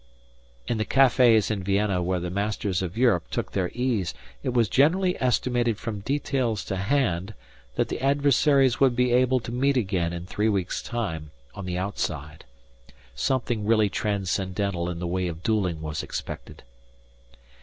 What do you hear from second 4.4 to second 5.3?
it was generally